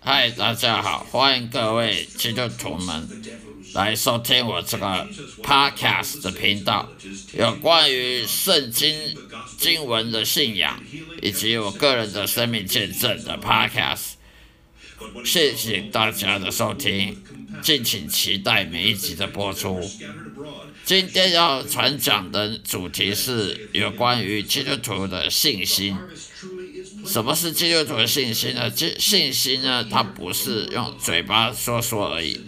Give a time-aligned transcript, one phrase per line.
[0.00, 3.08] 嗨，大家好，欢迎各位基督徒们
[3.74, 5.06] 来收听我这个
[5.42, 6.88] podcast 的频道，
[7.32, 9.16] 有关于圣经
[9.58, 10.82] 经文的信仰
[11.22, 14.12] 以及我个人的生命见证的 podcast。
[15.24, 17.22] 谢谢大家的收听，
[17.62, 19.80] 敬请期待每一集的播出。
[20.84, 25.98] 今天要传讲的主题是有关于基督徒的信心。
[27.06, 28.70] 什么是基督徒的信心呢？
[28.74, 29.84] 信信心呢？
[29.88, 32.40] 它不是用嘴巴说说而已。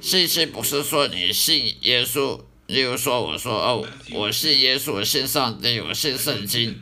[0.00, 6.80] 信心不是说你信耶稣，例如说我说哦，我信耶稣，我信上帝，我信圣经，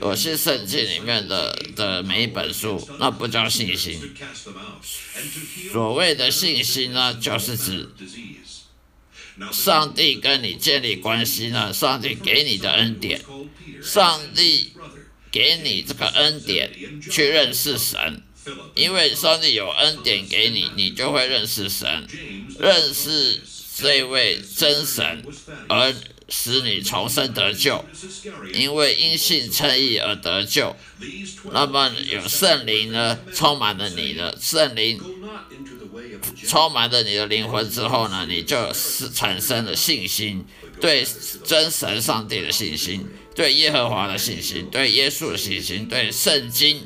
[0.00, 4.00] 我信圣经里面的的每一本书，那不叫信心。
[5.72, 7.88] 所谓的信心呢，就是指
[9.52, 13.22] 上帝跟你建立关系呢，上帝给你的恩典，
[13.82, 14.72] 上帝。
[15.30, 18.22] 给你这个恩典去认识神，
[18.74, 22.06] 因为上帝有恩典给你，你就会认识神，
[22.58, 23.40] 认识
[23.76, 25.24] 这位真神，
[25.68, 25.94] 而
[26.28, 27.84] 使你重生得救。
[28.52, 30.76] 因为因信称义而得救，
[31.52, 35.00] 那么有圣灵呢充满了你的圣灵，
[36.46, 40.44] 充满了你的灵魂之后呢，你就是产生了信心，
[40.80, 41.06] 对
[41.44, 43.06] 真神上帝的信心。
[43.40, 46.82] 对耶和华的信心，对耶稣的信心，对圣经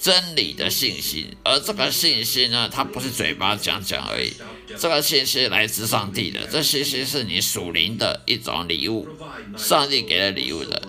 [0.00, 4.32] 真理的信心，而这个信心呢，它不是嘴巴讲讲而已，
[4.78, 9.06] 这个信心来自上帝的，这信心是你属灵的一种礼物，
[9.58, 10.82] 上帝给的礼物的。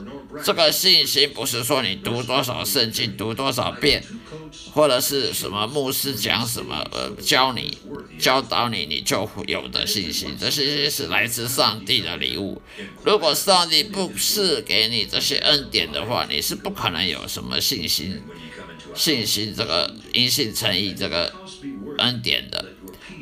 [0.46, 4.02] 这个信心不是说你读多少圣经，读多少遍，
[4.72, 7.78] 或者是什么牧师讲什么，呃，教你、
[8.22, 10.38] 教导你，你就有的信心。
[10.40, 12.62] 这信心是来自上帝的礼物。
[13.04, 18.22] 如果上帝不是给你这些恩典的话，你是不可能有什么信心、
[18.96, 21.34] 信心这个因信诚意这个
[21.98, 22.64] 恩典的。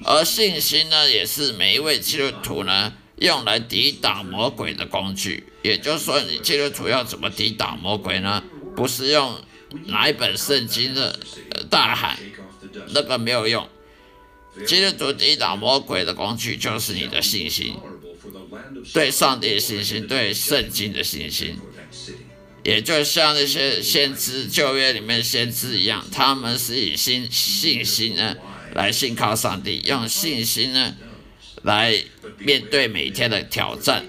[0.03, 2.93] 而信心呢，也是每一位基督徒呢。
[3.19, 8.41] 用来抵挡魔鬼的工具，也就是说，你基督徒要怎么抵挡魔鬼呢？
[8.77, 9.41] 不是用
[9.87, 11.19] 拿一本圣经的
[11.69, 12.17] 大喊，
[12.93, 13.67] 那个没有用。
[14.65, 17.75] 基督徒抵挡魔鬼的工具就是你的信心，
[18.93, 21.57] 对上帝的信心，对圣经的信心。
[22.63, 28.35] 也就像那些先知旧约里面先知一样，他们是以信信心呢
[28.73, 30.95] 来信靠上帝，用信心呢。
[31.63, 32.01] 来
[32.37, 34.05] 面对每天的挑战，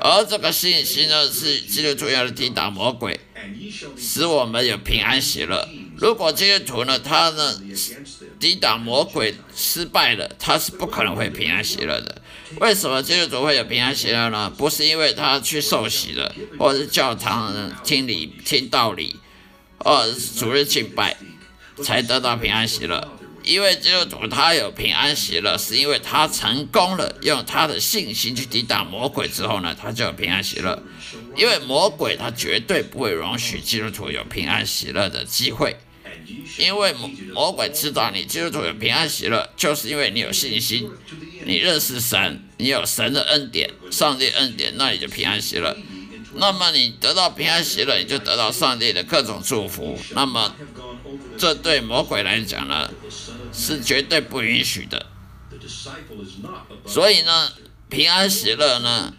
[0.00, 3.20] 而这个信心呢，是基督徒要抵挡魔鬼，
[3.96, 5.68] 使我们有平安喜乐。
[5.96, 7.60] 如果基督徒呢，他呢
[8.38, 12.22] 抵挡魔鬼失败了，他是不可能会平安喜乐的。
[12.60, 14.50] 为什么基督徒会有平安喜乐呢？
[14.56, 19.16] 不是因为他去受洗了，或者是教堂听理听道理，
[19.78, 21.16] 或者是主日敬拜，
[21.82, 23.12] 才得到平安喜乐。
[23.42, 30.82] 因为基督徒他有平安喜乐，是因为他成功了，用他的信心去抵挡魔鬼之后呢，他就有平安喜乐。
[31.36, 35.76] 因为魔鬼他绝对不会容许基督徒有平安喜乐的机会，
[36.58, 40.90] 因为魔魔鬼知道你基督徒有平安喜乐，就是因为你有信心，
[41.44, 45.76] 你认识神，你有神的恩典，上帝恩典，那你就平安喜乐。
[46.34, 49.98] 那么你得到平安喜乐，你就得到上帝的各种祝福。
[50.10, 50.54] 那么
[51.38, 52.90] 这对魔鬼来讲呢？
[53.52, 55.06] 是绝对不允许的，
[56.86, 57.50] 所以呢，
[57.88, 59.14] 平安喜乐呢，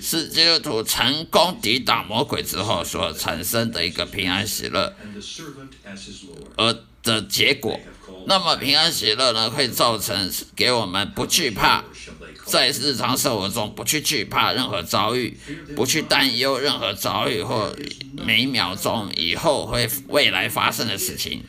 [0.00, 4.94] 是基督徒成功抵挡魔鬼之后所产生的一个平安喜乐，
[6.56, 6.72] 而
[7.02, 7.78] 的结果。
[8.26, 11.82] 那么平安喜乐呢，会造成给我们不惧怕，
[12.44, 15.38] 在日常生活中不去惧怕任何遭遇，
[15.74, 17.74] 不去担忧任何遭遇或
[18.12, 21.42] 每秒钟以后会未来发生的事情，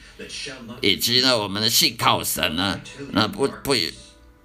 [0.81, 2.79] 以及呢，我们的信靠神呢，
[3.11, 3.75] 那不不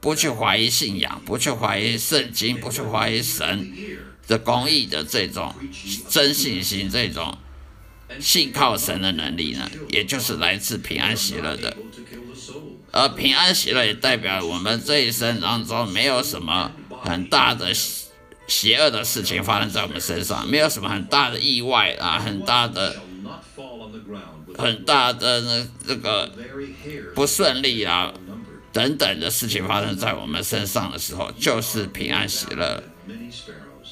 [0.06, 3.72] 不去怀疑信仰，不去怀疑圣经，不去怀疑神
[4.28, 5.52] 的公义的这种
[6.08, 7.36] 真信心，这种
[8.20, 11.76] 信靠神的能力呢，也就是来自平安喜乐的。
[12.92, 16.70] 而平安喜乐也代表我们这一生当中没有什么
[17.02, 17.74] 很大的
[18.46, 23.02] 邪恶的事情发生在我们身上，没有什么很大的意外啊，很大的、
[24.56, 26.32] 很大的那这个
[27.12, 28.14] 不顺利啊
[28.76, 32.82] 等等的事情发生在我们身上的时候，就是平安喜乐。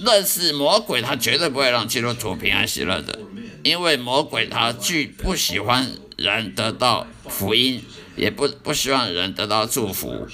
[0.05, 3.19] 但是魔鬼他绝对不会让基督徒平安喜乐的，
[3.63, 7.83] 因为魔鬼他拒不喜欢人得到福音。
[8.17, 10.27] 也不不希望人得到祝福，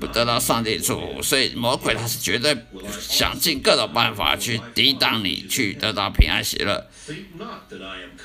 [0.00, 2.56] 不得到上帝祝福，所以魔鬼他是绝对
[3.00, 6.86] 想尽各种办法去抵挡你，去得到平安喜乐。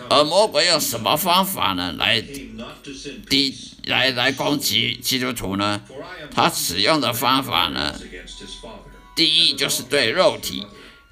[0.10, 1.94] 而魔鬼用什么方法呢？
[1.98, 2.20] 来
[3.30, 3.54] 抵
[3.86, 5.82] 来来攻击基督徒呢？
[6.34, 7.94] 他使用的方法呢？
[9.16, 10.66] 第一就是对肉体，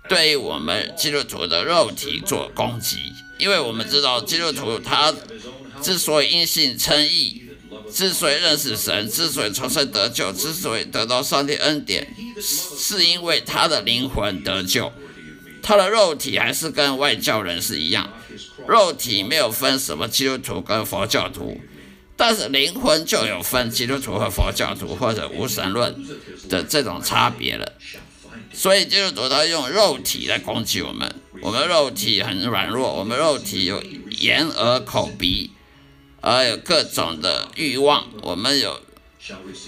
[0.09, 2.97] 对我们基督徒的肉体做攻击，
[3.37, 5.13] 因为我们知道基督徒他
[5.81, 7.40] 之所以因信称义。
[7.89, 12.07] 之所以认识神，之所以重生得救，之所以得到上帝恩典，
[12.41, 14.91] 是因为他的灵魂得救，
[15.63, 18.11] 他的肉体还是跟外教人是一样，
[18.67, 21.59] 肉体没有分什么基督徒跟佛教徒，
[22.15, 25.95] 但是灵魂就有分基督徒和佛教徒或者无神论
[26.49, 27.73] 的这种差别了。
[28.53, 35.51] 所以基督徒他用肉体来攻击我们，我们肉体很软弱，我们肉体有眼耳口鼻。
[36.21, 38.79] 而有各种的欲望，我们有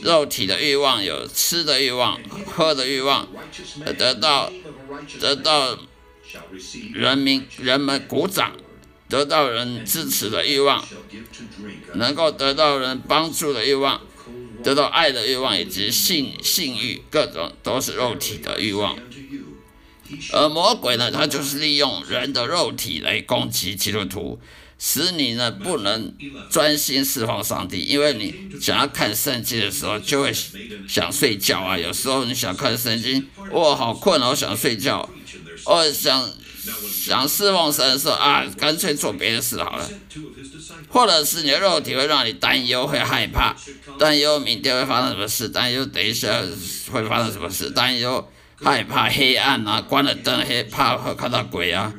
[0.04, 3.28] 肉体的欲望，有吃的欲望，喝的欲望，
[3.98, 4.52] 得到
[5.20, 5.78] 得到
[6.94, 8.56] 人民人们鼓掌，
[9.10, 10.84] 得到人支持的欲望，
[11.96, 14.02] 能够得到人帮助的欲望，
[14.64, 18.98] 得到爱的欲望，以及性性欲，各种都是肉体的欲望。
[20.32, 24.40] 而魔鬼呢，他就是利用人的肉体来攻击基督徒。
[24.86, 26.14] 使你呢不能
[26.50, 30.34] 专心侍奉上帝，因为你想要看圣经的时候就会
[30.90, 31.78] 想睡觉啊。
[31.78, 35.10] 有时候你想看圣经，哇，好困啊，我想睡觉。
[35.64, 36.30] 哦，想
[37.06, 39.90] 想侍奉神的时候啊，干脆做别的事好了。
[40.90, 43.56] 或者是你的肉体会让你担忧，会害怕，
[43.98, 46.44] 担忧明天会发生什么事，担忧等一下
[46.92, 48.30] 会发生什么事，担忧
[48.62, 51.94] 害怕黑暗啊，关了灯害怕会看到鬼啊。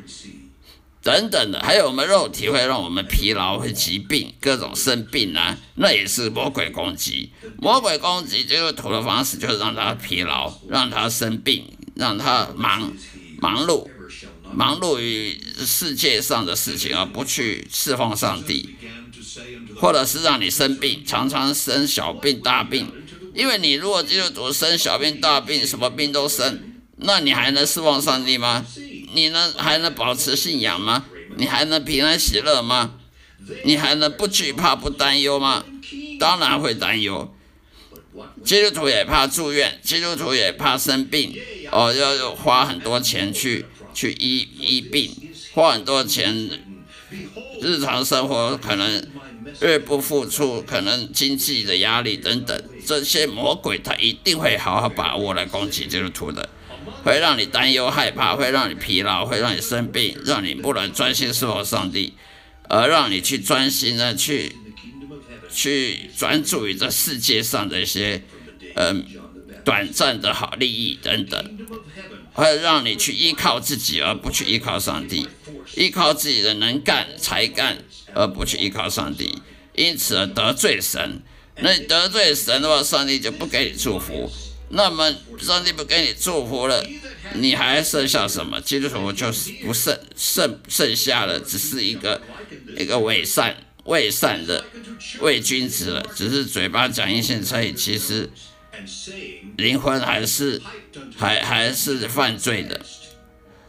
[1.05, 7.31] 等等的，还有我们肉体会让我们疲劳，会疾病，各种生病啊，那也是魔鬼攻击。
[7.59, 12.91] 魔鬼攻击就是图的方式，就是让他疲劳，让他生病，让他忙
[13.39, 13.87] 忙碌，
[14.51, 18.75] 忙碌于世界上的事情，而不去侍奉上帝，
[19.77, 22.91] 或者是让你生病，常常生小病大病。
[23.35, 26.63] 因为你如果基督徒生小病大病，什么病都生，
[26.97, 28.65] 那你还能侍奉上帝吗？
[29.15, 31.07] 你能还能保持信仰吗？
[31.37, 32.95] 你还能平安喜乐吗？
[33.65, 35.65] 你还能不惧怕不担忧吗？
[36.19, 37.35] 当然会担忧。
[38.45, 41.35] 基督徒也怕住院，基督徒也怕生病，
[41.73, 45.11] 哦，要花很多钱去去医医病，
[45.53, 46.49] 花很多钱，
[47.61, 49.05] 日常生活可能
[49.61, 56.49] 越不付出，可能经济的压力等等，这些魔鬼他一定会好好把握来攻击基督徒的。
[57.05, 62.15] 会让你担忧害怕，会让你疲劳，会让你生病，让你不能专心侍奉上帝，
[62.69, 64.57] 而让你去专心的去
[65.53, 68.23] 去专注于这世界上的一些
[68.75, 69.05] 嗯
[69.65, 71.59] 短暂的好利益等等，
[72.33, 75.29] 会让你去依靠自己而不去依靠上帝，
[75.77, 77.79] 依靠自己的能干才干
[78.15, 79.39] 而不去依靠上帝，
[79.75, 81.23] 因此而得罪神。
[81.59, 84.33] 那你得罪神的话，上帝就不给你祝福。
[84.71, 86.85] 那么上帝不给你祝福了，
[87.35, 88.61] 你还剩下什么？
[88.61, 92.21] 基督徒就是不剩剩剩下的，只是一个
[92.77, 94.65] 一个伪善伪善的
[95.21, 98.31] 伪君子了，只是嘴巴讲一些所以其实
[99.57, 100.61] 灵魂还是
[101.17, 102.81] 还还是犯罪的。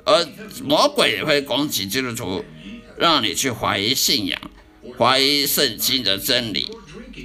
[0.05, 0.27] 而
[0.63, 2.45] 魔鬼也会攻击基督徒，
[2.97, 4.39] 让你去怀疑信仰，
[4.97, 6.71] 怀疑圣经的真理。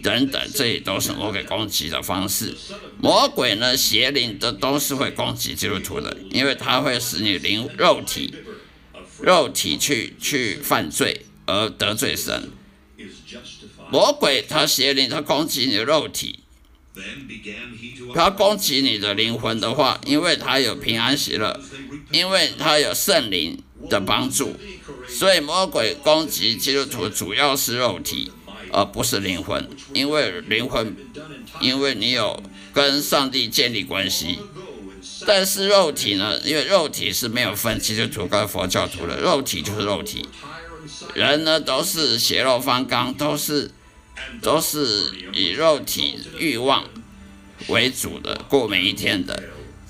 [0.02, 2.56] 等等，这也都是魔鬼攻击的方式。
[2.98, 8.34] 魔鬼呢，邪灵的都是会攻击基督徒的，因为它会使你灵肉体
[9.20, 12.50] 肉体去去犯罪而得罪神。
[13.92, 16.40] 魔鬼他邪灵，他攻击你的肉体，
[18.14, 21.60] 他攻击你的灵魂的话，因为他有平安喜乐，
[22.12, 24.54] 因为他有圣灵的帮助，
[25.08, 28.30] 所以魔鬼攻击基督徒主要是肉体。
[28.72, 30.96] 而不是灵魂，因为灵魂，
[31.60, 34.38] 因为你有跟上帝建立关系，
[35.26, 36.38] 但是肉体呢？
[36.44, 40.26] 因为肉体是没有分基督徒跟佛教徒的，肉体就是肉体，
[41.14, 43.70] 人呢都是血肉方刚，都是
[44.40, 46.84] 都是以肉体欲望
[47.68, 49.42] 为主的过每一天的，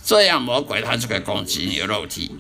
[0.05, 2.31] 这样魔鬼他就可以攻击你的肉体，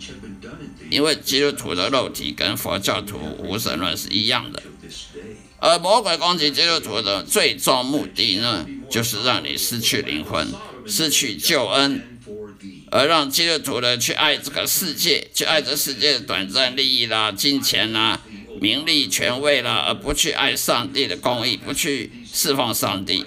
[0.91, 4.63] 因为基督徒的肉体跟佛教徒无神论是一样的。
[5.61, 10.49] 而魔鬼攻击基督徒的最终目的呢，就是让你失去灵魂，
[10.87, 12.19] 失去救恩，
[12.91, 18.21] 而让基督徒呢去爱这个世界，去爱这世界的短暂利益啦、金钱啦、
[18.59, 23.23] 名利、权位啦，而不去爱上帝的公义，不去侍奉上帝，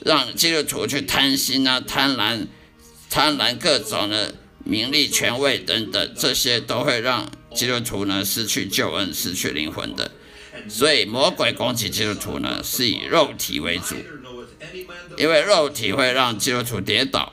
[0.00, 2.46] 让基督徒去贪心啊、贪婪、
[3.08, 10.10] 贪婪各种的名利、权位等等，这些都会让基督徒呢失去救恩、失去灵魂的。
[10.68, 13.96] 所以魔鬼攻击基督徒呢，是以肉体为主，
[15.16, 17.32] 因为肉体会让基督徒跌倒，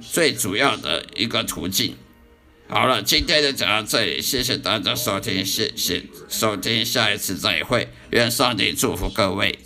[0.00, 1.96] 最主要的一个途径。
[2.66, 9.58] 好了，今天就讲到这里，谢谢大家收听，谢谢收听，下一次再会，愿上帝祝福各位。